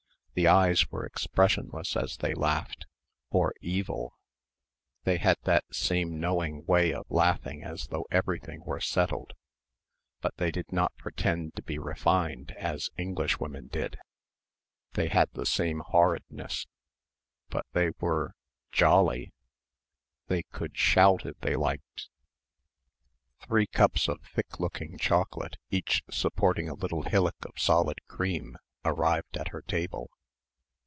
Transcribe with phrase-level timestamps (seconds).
[0.33, 2.85] The eyes were expressionless as they laughed
[3.31, 4.17] or evil...
[5.03, 9.33] they had that same knowing way of laughing as though everything were settled
[10.21, 13.99] but they did not pretend to be refined as Englishwomen did...
[14.93, 16.65] they had the same horridness...
[17.49, 18.33] but they were...
[18.71, 19.33] jolly....
[20.27, 22.07] They could shout if they liked.
[23.41, 28.55] Three cups of thick looking chocolate, each supporting a little hillock of solid cream
[28.85, 30.09] arrived at her table.